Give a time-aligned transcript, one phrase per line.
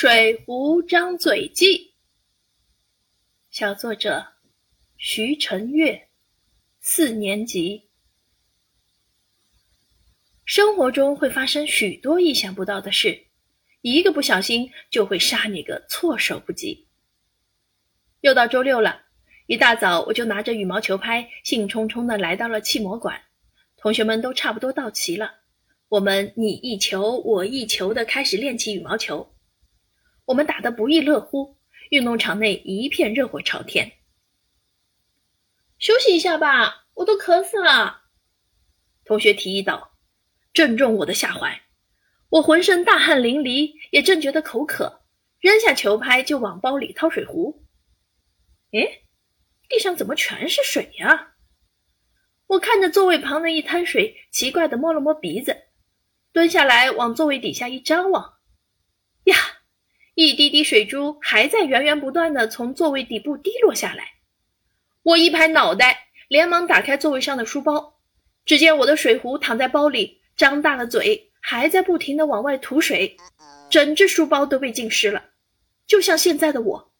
[0.00, 1.90] 水壶张嘴记，
[3.50, 4.24] 小作者
[4.96, 6.06] 徐晨月，
[6.78, 7.88] 四年级。
[10.44, 13.26] 生活中会发生许多意想不到的事，
[13.80, 16.86] 一个不小心就会杀你个措手不及。
[18.20, 19.02] 又到周六了，
[19.48, 23.20] 一大早我就拿着羽毛球拍，兴冲冲的来到了气模馆。
[23.76, 25.40] 同学们都差不多到齐了，
[25.88, 29.34] 我们你一球我一球的开始练起羽毛球。
[30.28, 31.56] 我们打得不亦乐乎，
[31.88, 33.92] 运动场内一片热火朝天。
[35.78, 38.02] 休息一下吧，我都渴死了。
[39.06, 39.96] 同学提议道，
[40.52, 41.62] 正中我的下怀。
[42.28, 45.00] 我浑身大汗淋漓，也正觉得口渴，
[45.40, 47.64] 扔下球拍就往包里掏水壶。
[48.72, 49.00] 哎，
[49.66, 51.36] 地上怎么全是水呀？
[52.48, 55.56] 我看着座位旁的一滩水，奇怪的摸了摸鼻子，
[56.32, 58.34] 蹲下来往座位底下一张望，
[59.24, 59.34] 呀！
[60.20, 64.14] 一滴滴水珠还在源源不断的从座位底部滴落下来，
[65.04, 68.00] 我一拍脑袋，连忙打开座位上的书包，
[68.44, 73.16] 只见我的水壶躺在包里，张大了嘴，还在不停的往外吐水，
[73.70, 75.26] 整只书包都被浸湿了，
[75.86, 76.92] 就像现在的我，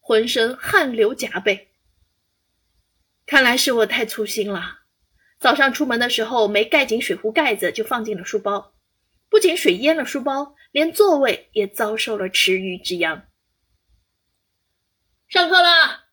[0.00, 1.68] 浑身汗流浃背。
[3.24, 4.80] 看来是我太粗心了，
[5.38, 8.73] 早上出门的时候没盖紧水壶盖子，就放进了书包。
[9.28, 13.28] 不仅水淹了书包，连座位也遭受了池鱼之殃。
[15.28, 16.04] 上课了！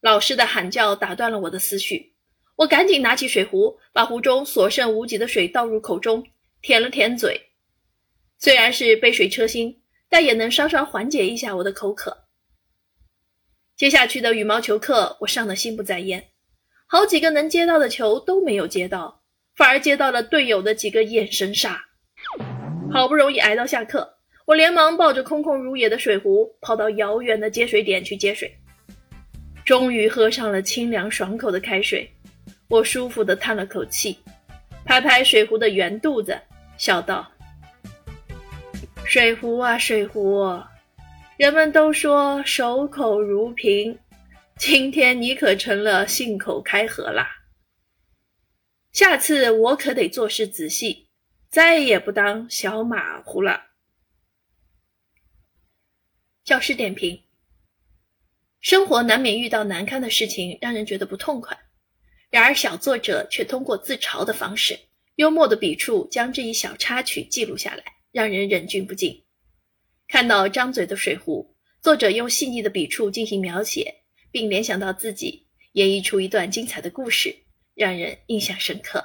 [0.00, 2.14] 老师的喊叫打断了我的思绪，
[2.56, 6.24] 我赶紧拿起水壶，把壶中所剩无几的水倒入口中，
[6.60, 7.50] 舔了舔嘴。
[8.38, 12.28] 虽然是杯水车薪，但也能稍稍缓解一下我的口渴。
[13.76, 16.30] 接下去的羽毛球课，我上的心不在焉，
[16.86, 19.17] 好几个能接到的球都没有接到。
[19.58, 21.84] 反而接到了队友的几个眼神杀，
[22.92, 24.08] 好不容易挨到下课，
[24.46, 28.48] 我连忙抱着空空如也的水壶跑到遥远的接水点去接水。
[29.64, 32.08] 终于喝上了清凉爽口的开水，
[32.68, 34.16] 我舒服地叹了口气，
[34.84, 36.40] 拍拍水壶的圆肚子，
[36.76, 37.28] 笑道
[39.04, 40.56] ：“水壶啊水壶，
[41.36, 43.98] 人们都说守口如瓶，
[44.56, 47.28] 今天你可成了信口开河啦。”
[48.92, 51.08] 下次我可得做事仔细，
[51.48, 53.66] 再也不当小马虎了。
[56.44, 57.22] 教师点评：
[58.60, 61.56] 生活难免遇到难堪的事情，让人觉得不痛快。
[62.30, 64.78] 然而，小作者却通过自嘲的方式，
[65.16, 69.24] 幽默的笔触，将这一小插曲记录下来，让人忍俊不禁。
[70.08, 77.34] 看到张嘴的水壶，作者用细腻的笔触进行描写，并联想到自己，演绎出一段精彩的故事。
[77.78, 79.04] 让人印象深刻。